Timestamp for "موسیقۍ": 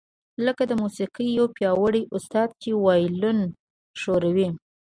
0.81-1.27